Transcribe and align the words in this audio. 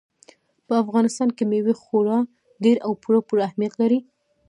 په 0.67 0.73
افغانستان 0.83 1.29
کې 1.37 1.43
مېوې 1.51 1.73
خورا 1.81 2.17
ډېر 2.63 2.77
او 2.85 2.91
پوره 3.01 3.19
پوره 3.27 3.41
اهمیت 3.47 3.73
لري. 3.81 3.99